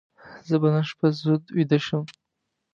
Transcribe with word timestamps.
زه 0.47 0.55
به 0.61 0.69
نن 0.73 0.83
شپه 0.89 1.07
زود 1.21 1.43
ویده 1.55 1.79
شم. 1.85 2.03